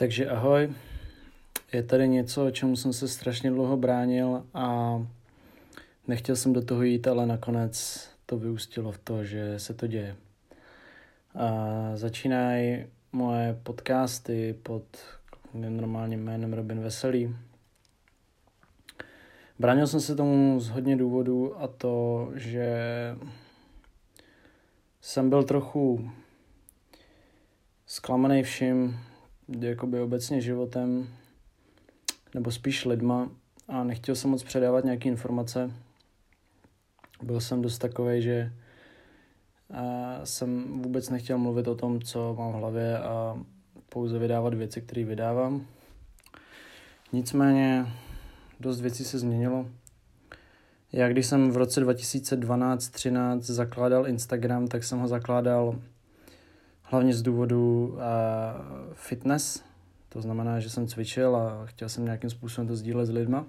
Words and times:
Takže 0.00 0.30
ahoj, 0.30 0.72
je 1.72 1.82
tady 1.82 2.08
něco, 2.08 2.50
čemu 2.50 2.76
jsem 2.76 2.92
se 2.92 3.08
strašně 3.08 3.50
dlouho 3.50 3.76
bránil 3.76 4.46
a 4.54 4.98
nechtěl 6.08 6.36
jsem 6.36 6.52
do 6.52 6.64
toho 6.64 6.82
jít, 6.82 7.06
ale 7.06 7.26
nakonec 7.26 8.06
to 8.26 8.38
vyústilo 8.38 8.92
v 8.92 8.98
to, 8.98 9.24
že 9.24 9.58
se 9.58 9.74
to 9.74 9.86
děje. 9.86 10.16
A 11.34 11.90
začínají 11.94 12.86
moje 13.12 13.60
podcasty 13.62 14.58
pod 14.62 14.84
normálním 15.54 16.24
jménem 16.24 16.52
Robin 16.52 16.80
Veselý. 16.80 17.36
Bránil 19.58 19.86
jsem 19.86 20.00
se 20.00 20.16
tomu 20.16 20.60
z 20.60 20.68
hodně 20.68 20.96
důvodů 20.96 21.60
a 21.62 21.68
to, 21.68 22.30
že 22.34 22.76
jsem 25.00 25.30
byl 25.30 25.42
trochu 25.42 26.10
zklamaný 27.86 28.42
vším, 28.42 29.00
jakoby 29.60 30.00
obecně 30.00 30.40
životem, 30.40 31.08
nebo 32.34 32.50
spíš 32.50 32.84
lidma 32.84 33.30
a 33.68 33.84
nechtěl 33.84 34.14
jsem 34.14 34.30
moc 34.30 34.42
předávat 34.42 34.84
nějaké 34.84 35.08
informace. 35.08 35.72
Byl 37.22 37.40
jsem 37.40 37.62
dost 37.62 37.78
takový, 37.78 38.22
že 38.22 38.52
jsem 40.24 40.82
vůbec 40.82 41.10
nechtěl 41.10 41.38
mluvit 41.38 41.68
o 41.68 41.74
tom, 41.74 42.00
co 42.00 42.34
mám 42.38 42.52
v 42.52 42.54
hlavě 42.54 42.98
a 42.98 43.38
pouze 43.88 44.18
vydávat 44.18 44.54
věci, 44.54 44.80
které 44.80 45.04
vydávám. 45.04 45.66
Nicméně 47.12 47.86
dost 48.60 48.80
věcí 48.80 49.04
se 49.04 49.18
změnilo. 49.18 49.68
Já 50.92 51.08
když 51.08 51.26
jsem 51.26 51.50
v 51.50 51.56
roce 51.56 51.84
2012-13 51.86 53.40
zakládal 53.40 54.08
Instagram, 54.08 54.68
tak 54.68 54.84
jsem 54.84 54.98
ho 54.98 55.08
zakládal 55.08 55.80
hlavně 56.90 57.14
z 57.14 57.22
důvodu 57.22 57.86
uh, 57.86 57.98
fitness, 58.94 59.64
to 60.08 60.22
znamená, 60.22 60.60
že 60.60 60.70
jsem 60.70 60.86
cvičil 60.86 61.36
a 61.36 61.66
chtěl 61.66 61.88
jsem 61.88 62.04
nějakým 62.04 62.30
způsobem 62.30 62.68
to 62.68 62.76
sdílet 62.76 63.06
s 63.06 63.10
lidma. 63.10 63.46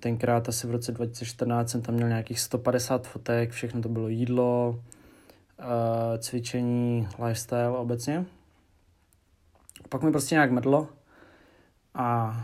Tenkrát 0.00 0.48
asi 0.48 0.66
v 0.66 0.70
roce 0.70 0.92
2014 0.92 1.70
jsem 1.70 1.82
tam 1.82 1.94
měl 1.94 2.08
nějakých 2.08 2.40
150 2.40 3.06
fotek, 3.06 3.50
všechno 3.50 3.82
to 3.82 3.88
bylo 3.88 4.08
jídlo, 4.08 4.80
uh, 5.58 6.18
cvičení, 6.18 7.08
lifestyle 7.24 7.68
obecně. 7.68 8.24
Pak 9.88 10.02
mi 10.02 10.10
prostě 10.10 10.34
nějak 10.34 10.50
mrdlo 10.50 10.88
a 11.94 12.36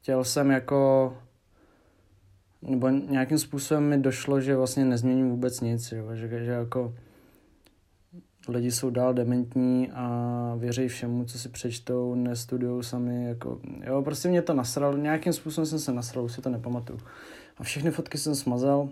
chtěl 0.00 0.24
jsem 0.24 0.50
jako 0.50 1.16
nebo 2.62 2.88
nějakým 2.88 3.38
způsobem 3.38 3.88
mi 3.88 3.98
došlo, 3.98 4.40
že 4.40 4.56
vlastně 4.56 4.84
nezměním 4.84 5.30
vůbec 5.30 5.60
nic, 5.60 5.92
jo? 5.92 6.14
Že, 6.14 6.44
že 6.44 6.50
jako 6.50 6.94
lidi 8.48 8.70
jsou 8.72 8.90
dál 8.90 9.14
dementní 9.14 9.90
a 9.94 10.54
věří 10.58 10.88
všemu, 10.88 11.24
co 11.24 11.38
si 11.38 11.48
přečtou, 11.48 12.14
nestudují 12.14 12.84
sami, 12.84 13.24
jako, 13.24 13.60
jo, 13.86 14.02
prostě 14.02 14.28
mě 14.28 14.42
to 14.42 14.54
nasralo, 14.54 14.96
nějakým 14.96 15.32
způsobem 15.32 15.66
jsem 15.66 15.78
se 15.78 15.92
nasral, 15.92 16.24
už 16.24 16.32
si 16.32 16.42
to 16.42 16.50
nepamatuju. 16.50 16.98
A 17.56 17.62
všechny 17.62 17.90
fotky 17.90 18.18
jsem 18.18 18.34
smazal, 18.34 18.88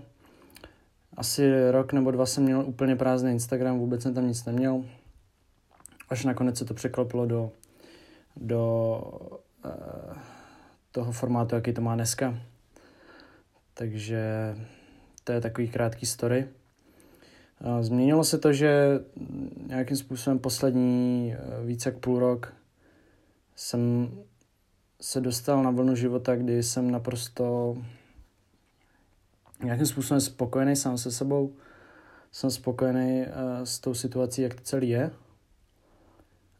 asi 1.16 1.70
rok 1.70 1.92
nebo 1.92 2.10
dva 2.10 2.26
jsem 2.26 2.44
měl 2.44 2.64
úplně 2.66 2.96
prázdný 2.96 3.32
Instagram, 3.32 3.78
vůbec 3.78 4.02
jsem 4.02 4.14
tam 4.14 4.28
nic 4.28 4.44
neměl, 4.44 4.84
až 6.08 6.24
nakonec 6.24 6.58
se 6.58 6.64
to 6.64 6.74
překlopilo 6.74 7.26
do, 7.26 7.50
do 8.36 9.02
uh, 9.64 10.16
toho 10.92 11.12
formátu, 11.12 11.54
jaký 11.54 11.72
to 11.72 11.80
má 11.80 11.94
dneska. 11.94 12.38
Takže 13.74 14.54
to 15.24 15.32
je 15.32 15.40
takový 15.40 15.68
krátký 15.68 16.06
story. 16.06 16.48
Změnilo 17.80 18.24
se 18.24 18.38
to, 18.38 18.52
že 18.52 19.00
nějakým 19.66 19.96
způsobem 19.96 20.38
poslední 20.38 21.34
eh, 21.34 21.64
více 21.64 21.88
jak 21.88 21.98
půl 21.98 22.18
rok 22.18 22.54
jsem 23.56 24.10
se 25.00 25.20
dostal 25.20 25.62
na 25.62 25.70
vlnu 25.70 25.94
života, 25.94 26.36
kdy 26.36 26.62
jsem 26.62 26.90
naprosto 26.90 27.76
nějakým 29.62 29.86
způsobem 29.86 30.20
spokojený 30.20 30.76
sám 30.76 30.98
se 30.98 31.10
sebou. 31.10 31.52
Jsem 32.32 32.50
spokojený 32.50 33.22
eh, 33.22 33.66
s 33.66 33.78
tou 33.78 33.94
situací, 33.94 34.42
jak 34.42 34.54
to 34.54 34.60
celý 34.60 34.88
je. 34.88 35.10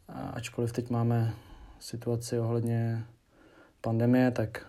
Ačkoliv 0.08 0.72
teď 0.72 0.90
máme 0.90 1.34
situaci 1.78 2.38
ohledně 2.38 3.06
pandemie, 3.80 4.30
tak 4.30 4.66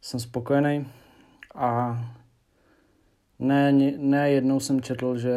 jsem 0.00 0.20
spokojený 0.20 0.88
a 1.54 1.98
ne, 3.38 3.72
ne 3.98 4.30
jednou 4.30 4.60
jsem 4.60 4.80
četl, 4.80 5.18
že 5.18 5.34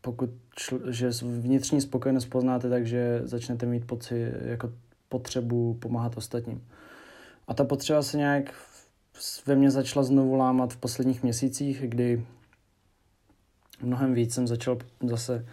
pokud 0.00 0.30
čl, 0.54 0.92
že 0.92 1.10
vnitřní 1.22 1.80
spokojenost 1.80 2.26
poznáte, 2.26 2.70
takže 2.70 3.20
začnete 3.24 3.66
mít 3.66 3.86
pocit 3.86 4.32
jako 4.42 4.72
potřebu 5.08 5.74
pomáhat 5.74 6.16
ostatním. 6.16 6.64
A 7.48 7.54
ta 7.54 7.64
potřeba 7.64 8.02
se 8.02 8.16
nějak 8.16 8.54
ve 9.46 9.56
mně 9.56 9.70
začala 9.70 10.02
znovu 10.02 10.34
lámat 10.34 10.72
v 10.72 10.76
posledních 10.76 11.22
měsících, 11.22 11.82
kdy 11.88 12.24
mnohem 13.82 14.14
víc 14.14 14.34
jsem 14.34 14.46
začal 14.46 14.78
zase 15.06 15.46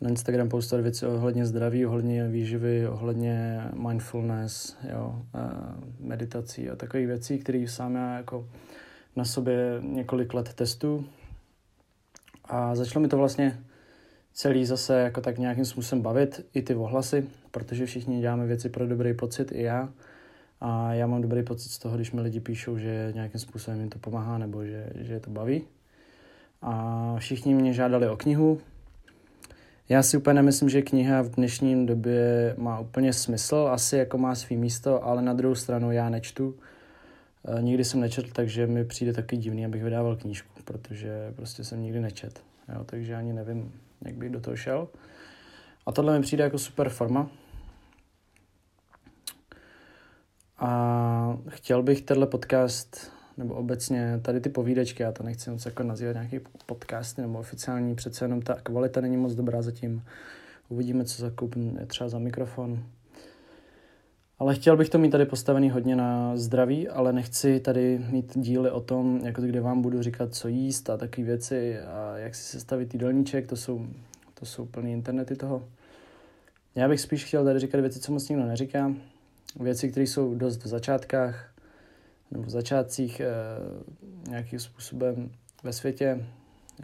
na 0.00 0.10
Instagram 0.10 0.48
postovat 0.48 0.82
věci 0.82 1.06
ohledně 1.06 1.46
zdraví, 1.46 1.86
ohledně 1.86 2.28
výživy, 2.28 2.88
ohledně 2.88 3.62
mindfulness, 3.74 4.76
jo, 4.90 5.22
meditací 6.00 6.70
a 6.70 6.76
takových 6.76 7.06
věcí, 7.06 7.38
které 7.38 7.64
sám 7.68 7.94
já 7.94 8.16
jako 8.16 8.48
na 9.16 9.24
sobě 9.24 9.78
několik 9.82 10.34
let 10.34 10.54
testů 10.54 11.06
a 12.44 12.74
začalo 12.74 13.02
mi 13.02 13.08
to 13.08 13.16
vlastně 13.16 13.58
celý 14.32 14.66
zase 14.66 15.00
jako 15.00 15.20
tak 15.20 15.38
nějakým 15.38 15.64
způsobem 15.64 16.02
bavit, 16.02 16.46
i 16.54 16.62
ty 16.62 16.74
ohlasy, 16.74 17.26
protože 17.50 17.86
všichni 17.86 18.20
děláme 18.20 18.46
věci 18.46 18.68
pro 18.68 18.86
dobrý 18.86 19.14
pocit, 19.14 19.52
i 19.52 19.62
já. 19.62 19.88
A 20.60 20.92
já 20.94 21.06
mám 21.06 21.22
dobrý 21.22 21.42
pocit 21.42 21.68
z 21.68 21.78
toho, 21.78 21.96
když 21.96 22.12
mi 22.12 22.20
lidi 22.20 22.40
píšou, 22.40 22.78
že 22.78 23.12
nějakým 23.14 23.40
způsobem 23.40 23.80
jim 23.80 23.88
to 23.88 23.98
pomáhá 23.98 24.38
nebo 24.38 24.64
že, 24.64 24.90
že 24.94 25.12
je 25.12 25.20
to 25.20 25.30
baví. 25.30 25.62
A 26.62 27.14
všichni 27.18 27.54
mě 27.54 27.72
žádali 27.72 28.08
o 28.08 28.16
knihu. 28.16 28.60
Já 29.88 30.02
si 30.02 30.16
úplně 30.16 30.34
nemyslím, 30.34 30.68
že 30.68 30.82
kniha 30.82 31.22
v 31.22 31.28
dnešním 31.30 31.86
době 31.86 32.54
má 32.58 32.80
úplně 32.80 33.12
smysl, 33.12 33.68
asi 33.72 33.96
jako 33.96 34.18
má 34.18 34.34
svý 34.34 34.56
místo, 34.56 35.04
ale 35.04 35.22
na 35.22 35.32
druhou 35.32 35.54
stranu 35.54 35.92
já 35.92 36.08
nečtu 36.08 36.54
Nikdy 37.60 37.84
jsem 37.84 38.00
nečetl, 38.00 38.28
takže 38.32 38.66
mi 38.66 38.84
přijde 38.84 39.12
taky 39.12 39.36
divný, 39.36 39.64
abych 39.64 39.84
vydával 39.84 40.16
knížku, 40.16 40.62
protože 40.64 41.32
prostě 41.36 41.64
jsem 41.64 41.82
nikdy 41.82 42.00
nečet. 42.00 42.42
Jo, 42.74 42.84
takže 42.84 43.14
ani 43.14 43.32
nevím, 43.32 43.72
jak 44.04 44.14
bych 44.14 44.30
do 44.30 44.40
toho 44.40 44.56
šel. 44.56 44.88
A 45.86 45.92
tohle 45.92 46.16
mi 46.16 46.22
přijde 46.22 46.44
jako 46.44 46.58
super 46.58 46.88
forma. 46.88 47.30
A 50.58 51.38
chtěl 51.48 51.82
bych 51.82 52.02
tenhle 52.02 52.26
podcast, 52.26 53.12
nebo 53.36 53.54
obecně 53.54 54.20
tady 54.22 54.40
ty 54.40 54.48
povídečky, 54.48 55.02
já 55.02 55.12
to 55.12 55.22
nechci 55.22 55.50
moc 55.50 55.66
jako 55.66 55.82
nazývat 55.82 56.12
nějaký 56.12 56.40
podcast 56.66 57.18
nebo 57.18 57.38
oficiální, 57.38 57.94
přece 57.94 58.24
jenom 58.24 58.42
ta 58.42 58.54
kvalita 58.54 59.00
není 59.00 59.16
moc 59.16 59.34
dobrá 59.34 59.62
zatím. 59.62 60.04
Uvidíme, 60.68 61.04
co 61.04 61.22
zakoupím 61.22 61.78
třeba 61.86 62.08
za 62.08 62.18
mikrofon. 62.18 62.84
Ale 64.38 64.54
chtěl 64.54 64.76
bych 64.76 64.88
to 64.88 64.98
mít 64.98 65.10
tady 65.10 65.26
postavený 65.26 65.70
hodně 65.70 65.96
na 65.96 66.36
zdraví, 66.36 66.88
ale 66.88 67.12
nechci 67.12 67.60
tady 67.60 67.98
mít 68.10 68.38
díly 68.38 68.70
o 68.70 68.80
tom, 68.80 69.20
jako 69.24 69.42
kde 69.42 69.60
vám 69.60 69.82
budu 69.82 70.02
říkat, 70.02 70.34
co 70.34 70.48
jíst 70.48 70.90
a 70.90 70.96
takové 70.96 71.26
věci 71.26 71.80
a 71.80 72.16
jak 72.16 72.34
si 72.34 72.42
sestavit 72.42 72.94
jídelníček, 72.94 73.46
to 73.46 73.56
jsou, 73.56 73.86
to 74.34 74.46
jsou 74.46 74.66
plný 74.66 74.92
internety 74.92 75.36
toho. 75.36 75.64
Já 76.74 76.88
bych 76.88 77.00
spíš 77.00 77.24
chtěl 77.24 77.44
tady 77.44 77.58
říkat 77.58 77.80
věci, 77.80 78.00
co 78.00 78.12
moc 78.12 78.28
nikdo 78.28 78.46
neříká, 78.46 78.92
věci, 79.60 79.90
které 79.90 80.06
jsou 80.06 80.34
dost 80.34 80.64
v 80.64 80.68
začátkách, 80.68 81.54
nebo 82.30 82.44
v 82.44 82.50
začátcích 82.50 83.20
e, 83.20 83.30
nějakým 84.28 84.58
způsobem 84.58 85.30
ve 85.62 85.72
světě, 85.72 86.26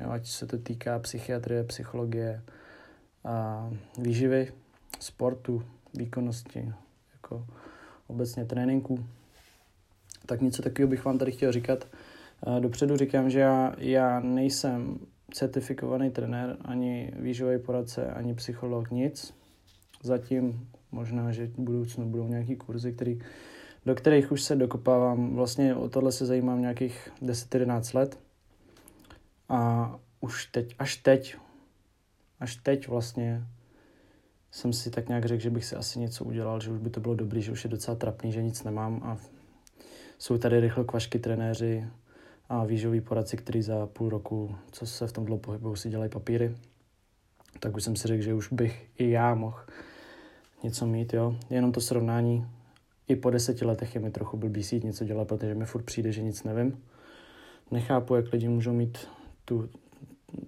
jo, 0.03 0.11
ať 0.11 0.27
se 0.27 0.47
to 0.47 0.59
týká 0.59 0.99
psychiatrie, 0.99 1.65
psychologie 1.65 2.43
a 3.25 3.71
výživy, 3.99 4.53
sportu, 5.01 5.63
výkonnosti, 5.95 6.73
jako 7.25 7.47
obecně 8.07 8.45
tréninku. 8.45 9.07
Tak 10.27 10.41
něco 10.41 10.63
takového 10.63 10.91
bych 10.91 11.05
vám 11.05 11.19
tady 11.19 11.33
chtěl 11.33 11.53
říkat. 11.53 11.89
Dopředu 12.61 12.97
říkám, 12.97 13.31
že 13.31 13.41
já, 13.41 13.75
já 13.79 14.21
nejsem 14.21 14.99
certifikovaný 15.33 16.11
trenér, 16.11 16.57
ani 16.65 17.13
výživový 17.17 17.59
poradce, 17.59 18.07
ani 18.07 18.35
psycholog, 18.35 18.91
nic. 18.91 19.35
Zatím 20.03 20.69
možná, 20.93 21.33
že 21.33 21.47
v 21.47 21.59
budoucnu 21.59 22.09
budou 22.11 22.29
nějaký 22.29 22.57
kurzy, 22.57 22.93
který, 22.93 23.21
do 23.87 23.95
kterých 23.95 24.33
už 24.33 24.43
se 24.43 24.57
dokopávám. 24.57 25.35
Vlastně 25.35 25.75
o 25.75 25.89
tohle 25.89 26.13
se 26.13 26.27
zajímám 26.27 26.61
nějakých 26.61 27.09
10-11 27.23 27.99
let. 27.99 28.19
A 29.49 29.95
už 30.21 30.47
teď, 30.47 30.75
až 30.79 30.97
teď, 30.97 31.37
až 32.41 32.57
teď 32.57 32.89
vlastně 32.89 33.47
jsem 34.55 34.73
si 34.73 34.91
tak 34.91 35.09
nějak 35.09 35.25
řekl, 35.25 35.43
že 35.43 35.51
bych 35.51 35.65
si 35.65 35.77
asi 35.77 35.99
něco 35.99 36.25
udělal, 36.25 36.61
že 36.61 36.71
už 36.71 36.79
by 36.79 36.91
to 36.91 37.01
bylo 37.01 37.15
dobrý, 37.15 37.43
že 37.43 37.53
už 37.53 37.65
je 37.65 37.71
docela 37.71 37.97
trapný, 37.97 38.33
že 38.33 38.43
nic 38.43 38.65
nemám 38.65 39.01
a 39.05 39.19
jsou 40.19 40.39
tady 40.39 40.61
rychle 40.61 40.85
kvašky 40.85 41.19
trenéři 41.19 41.87
a 42.49 42.65
výživoví 42.65 43.01
poradci, 43.01 43.37
kteří 43.37 43.63
za 43.63 43.87
půl 43.87 44.09
roku, 44.09 44.55
co 44.73 44.87
se 44.87 45.07
v 45.07 45.13
tom 45.13 45.25
dlouho 45.25 45.41
pohybují, 45.41 45.77
si 45.77 45.91
dělají 45.91 46.11
papíry. 46.11 46.57
tak 47.61 47.77
už 47.77 47.85
jsem 47.85 47.97
si 47.97 48.09
řekl, 48.09 48.23
že 48.23 48.35
už 48.35 48.53
bych 48.53 48.91
i 48.99 49.11
já 49.11 49.35
mohl 49.35 49.59
něco 50.63 50.87
mít, 50.87 51.15
jo. 51.15 51.37
Jenom 51.51 51.73
to 51.73 51.81
srovnání. 51.81 52.47
I 53.09 53.17
po 53.17 53.31
deseti 53.31 53.65
letech 53.65 53.95
je 53.95 54.01
mi 54.01 54.11
trochu 54.11 54.37
blbý 54.37 54.63
si 54.63 54.81
něco 54.81 55.05
dělat, 55.05 55.29
protože 55.29 55.55
mi 55.55 55.65
furt 55.65 55.83
přijde, 55.83 56.13
že 56.13 56.23
nic 56.23 56.45
nevím. 56.45 56.83
Nechápu, 57.71 58.15
jak 58.15 58.33
lidi 58.33 58.49
můžou 58.49 58.73
mít 58.73 58.99
tu, 59.45 59.69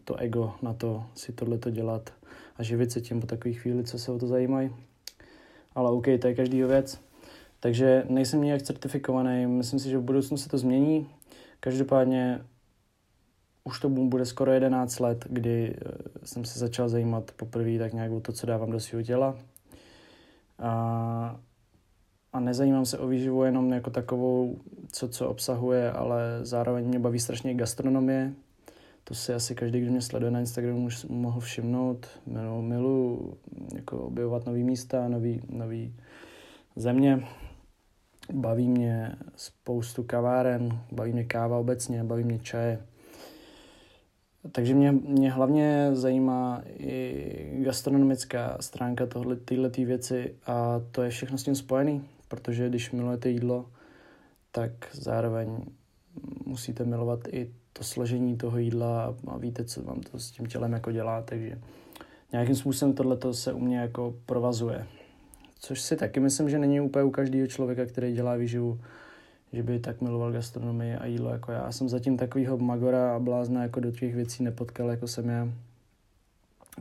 to 0.05 0.17
ego 0.17 0.55
na 0.63 0.75
to 0.75 1.05
si 1.15 1.33
tohleto 1.33 1.71
dělat 1.71 2.13
a 2.59 2.63
živit 2.63 2.93
se 2.93 3.01
tím 3.01 3.21
po 3.21 3.27
takové 3.27 3.55
chvíli, 3.55 3.85
co 3.85 3.99
se 3.99 4.13
o 4.13 4.19
to 4.19 4.27
zajímají. 4.27 4.71
Ale 5.75 5.91
OK, 5.91 6.05
to 6.21 6.27
je 6.27 6.35
každý 6.35 6.63
věc. 6.63 7.01
Takže 7.61 8.05
nejsem 8.09 8.43
nějak 8.43 8.63
certifikovaný, 8.63 9.47
myslím 9.47 9.81
si, 9.81 9.91
že 9.91 9.99
v 9.99 10.03
budoucnu 10.03 10.37
se 10.37 10.49
to 10.49 10.59
změní. 10.59 11.09
Každopádně 11.61 12.41
už 13.65 13.81
to 13.81 13.89
bude 13.89 14.27
skoro 14.27 14.53
11 14.53 15.01
let, 15.01 15.27
kdy 15.31 15.75
eh, 15.77 16.27
jsem 16.27 16.45
se 16.45 16.59
začal 16.59 16.89
zajímat 16.89 17.31
poprvé 17.37 17.79
tak 17.79 17.93
nějak 17.93 18.13
o 18.13 18.21
to, 18.21 18.33
co 18.33 18.47
dávám 18.47 18.71
do 18.71 18.81
svého 18.81 19.03
těla. 19.03 19.37
A, 20.59 21.41
a 22.33 22.41
nezajímám 22.41 22.87
se 22.87 22.99
o 22.99 23.07
výživu 23.07 23.45
jenom 23.45 23.73
jako 23.73 23.91
takovou, 23.91 24.59
co 24.93 25.09
co 25.09 25.29
obsahuje, 25.29 25.93
ale 25.93 26.21
zároveň 26.43 26.87
mě 26.87 26.99
baví 26.99 27.21
strašně 27.21 27.55
gastronomie. 27.55 28.33
To 29.09 29.15
si 29.15 29.35
asi 29.35 29.55
každý, 29.55 29.81
kdo 29.81 29.91
mě 29.91 30.03
sleduje 30.03 30.31
na 30.31 30.41
Instagramu, 30.41 30.87
už 30.87 31.05
mohl 31.05 31.41
všimnout. 31.41 32.07
Milu, 32.27 32.63
milu 32.63 33.33
jako 33.75 33.99
objevovat 33.99 34.47
nové 34.47 34.59
místa, 34.59 35.09
nový, 35.09 35.43
nový 35.49 35.97
země. 36.77 37.25
Baví 38.33 38.69
mě 38.69 39.17
spoustu 39.37 40.03
kaváren, 40.03 40.81
baví 40.93 41.13
mě 41.13 41.25
káva 41.25 41.59
obecně, 41.59 42.05
baví 42.05 42.25
mě 42.25 42.39
čaje. 42.39 42.87
Takže 44.53 44.75
mě, 44.75 44.93
mě 44.93 45.31
hlavně 45.31 45.91
zajímá 45.93 46.63
i 46.67 47.61
gastronomická 47.65 48.57
stránka 48.61 49.07
tohle, 49.07 49.37
tyhle 49.37 49.69
věci 49.69 50.35
a 50.47 50.81
to 50.91 51.03
je 51.03 51.11
všechno 51.11 51.39
s 51.39 51.43
tím 51.43 51.55
spojený, 51.55 52.05
protože 52.29 52.69
když 52.69 52.91
milujete 52.91 53.31
jídlo, 53.31 53.71
tak 54.51 54.71
zároveň 54.93 55.59
musíte 56.47 56.85
milovat 56.85 57.29
i 57.29 57.53
to 57.79 57.85
složení 57.85 58.37
toho 58.37 58.59
jídla 58.59 59.15
a 59.29 59.37
víte, 59.39 59.65
co 59.65 59.83
vám 59.83 60.01
to 60.01 60.19
s 60.19 60.31
tím 60.31 60.47
tělem 60.47 60.73
jako 60.73 60.93
dělá, 60.93 61.23
takže 61.23 61.59
nějakým 62.33 62.55
způsobem 62.55 62.95
tohle 62.95 63.35
se 63.35 63.53
u 63.53 63.59
mě 63.59 63.79
jako 63.79 64.15
provazuje. 64.27 64.87
Což 65.59 65.81
si 65.81 65.97
taky 65.97 66.21
myslím, 66.21 66.51
že 66.51 66.59
není 66.59 66.81
úplně 66.81 67.05
u 67.05 67.11
každého 67.11 67.47
člověka, 67.47 67.87
který 67.87 68.15
dělá 68.15 68.37
výživu, 68.37 68.81
že 69.53 69.63
by 69.63 69.79
tak 69.79 70.01
miloval 70.01 70.33
gastronomii 70.33 70.95
a 70.95 71.07
jídlo 71.07 71.31
jako 71.31 71.53
já. 71.53 71.65
já 71.65 71.73
jsem 71.73 71.89
zatím 71.89 72.17
takovýho 72.17 72.59
magora 72.59 73.17
a 73.17 73.19
blázna 73.19 73.63
jako 73.63 73.81
do 73.81 73.93
těch 73.93 74.15
věcí 74.15 74.43
nepotkal, 74.43 74.91
jako 74.91 75.09
jsem 75.09 75.29
já. 75.29 75.49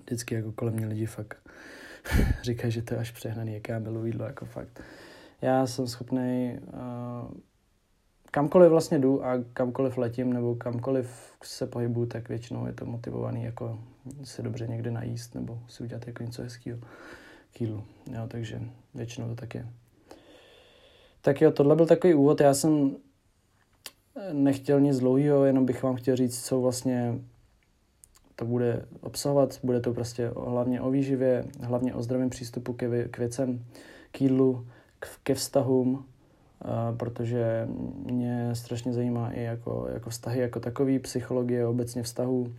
Vždycky 0.03 0.35
jako 0.35 0.51
kolem 0.51 0.73
mě 0.73 0.87
lidi 0.87 1.05
fakt 1.05 1.37
říkají, 2.43 2.71
že 2.71 2.81
to 2.81 2.93
je 2.93 2.99
až 2.99 3.11
přehnaný, 3.11 3.53
jak 3.53 3.69
já 3.69 3.79
miluji 3.79 4.05
jídlo, 4.05 4.25
jako 4.25 4.45
fakt. 4.45 4.81
Já 5.41 5.67
jsem 5.67 5.87
schopný 5.87 6.59
uh, 6.73 7.37
kamkoliv 8.35 8.69
vlastně 8.69 8.99
jdu 8.99 9.25
a 9.25 9.43
kamkoliv 9.53 9.97
letím 9.97 10.33
nebo 10.33 10.55
kamkoliv 10.55 11.09
se 11.43 11.67
pohybuju, 11.67 12.05
tak 12.05 12.29
většinou 12.29 12.65
je 12.65 12.73
to 12.73 12.85
motivovaný 12.85 13.43
jako 13.43 13.79
se 14.23 14.41
dobře 14.41 14.67
někde 14.67 14.91
najíst 14.91 15.35
nebo 15.35 15.59
si 15.67 15.83
udělat 15.83 16.07
jako 16.07 16.23
něco 16.23 16.41
hezkého 16.41 16.79
k 17.53 17.61
jídlu. 17.61 17.83
Jo, 18.11 18.21
takže 18.27 18.61
většinou 18.95 19.27
to 19.27 19.35
tak 19.35 19.55
je. 19.55 19.67
Tak 21.21 21.41
jo, 21.41 21.51
tohle 21.51 21.75
byl 21.75 21.85
takový 21.85 22.13
úvod. 22.13 22.41
Já 22.41 22.53
jsem 22.53 22.95
nechtěl 24.31 24.79
nic 24.79 24.99
dlouhého, 24.99 25.45
jenom 25.45 25.65
bych 25.65 25.83
vám 25.83 25.95
chtěl 25.95 26.15
říct, 26.15 26.45
co 26.45 26.61
vlastně 26.61 27.19
to 28.35 28.45
bude 28.45 28.85
obsahovat. 29.01 29.59
Bude 29.63 29.79
to 29.79 29.93
prostě 29.93 30.27
hlavně 30.27 30.81
o 30.81 30.91
výživě, 30.91 31.45
hlavně 31.61 31.93
o 31.93 32.03
zdravém 32.03 32.29
přístupu 32.29 32.73
ke, 32.73 33.07
k 33.07 33.17
věcem, 33.17 33.65
k 34.11 34.21
jídlu, 34.21 34.67
k, 34.99 35.07
ke 35.23 35.35
vztahům, 35.35 36.05
protože 36.97 37.67
mě 38.05 38.49
strašně 38.53 38.93
zajímá 38.93 39.31
i 39.31 39.43
jako, 39.43 39.87
jako 39.93 40.09
vztahy 40.09 40.39
jako 40.39 40.59
takový, 40.59 40.99
psychologie 40.99 41.67
obecně 41.67 42.03
vztahů, 42.03 42.53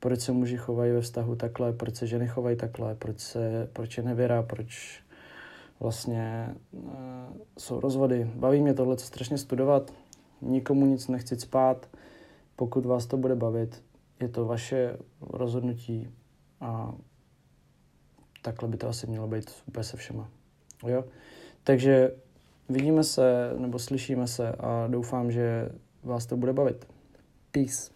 proč 0.00 0.20
se 0.20 0.32
muži 0.32 0.56
chovají 0.56 0.92
ve 0.92 1.00
vztahu 1.00 1.36
takhle, 1.36 1.72
proč 1.72 1.94
se 1.94 2.06
ženy 2.06 2.28
chovají 2.28 2.56
takhle, 2.56 2.94
proč, 2.94 3.20
se, 3.20 3.68
proč 3.72 3.96
je 3.96 4.02
nevěra, 4.02 4.42
proč 4.42 5.02
vlastně 5.80 6.54
uh, 6.72 6.82
jsou 7.58 7.80
rozvody. 7.80 8.30
Baví 8.34 8.62
mě 8.62 8.74
tohle 8.74 8.98
strašně 8.98 9.38
studovat, 9.38 9.92
nikomu 10.42 10.86
nic 10.86 11.08
nechci 11.08 11.36
spát, 11.36 11.88
pokud 12.56 12.86
vás 12.86 13.06
to 13.06 13.16
bude 13.16 13.34
bavit, 13.34 13.82
je 14.20 14.28
to 14.28 14.44
vaše 14.44 14.96
rozhodnutí 15.20 16.08
a 16.60 16.94
takhle 18.42 18.68
by 18.68 18.76
to 18.76 18.88
asi 18.88 19.06
mělo 19.06 19.28
být 19.28 19.50
úplně 19.66 19.84
se 19.84 19.96
všema. 19.96 20.28
Jo? 20.86 21.04
Takže 21.64 22.12
vidíme 22.68 23.04
se 23.04 23.52
nebo 23.58 23.78
slyšíme 23.78 24.26
se 24.26 24.52
a 24.52 24.86
doufám, 24.86 25.30
že 25.30 25.68
vás 26.04 26.26
to 26.26 26.36
bude 26.36 26.52
bavit. 26.52 26.86
Peace. 27.52 27.95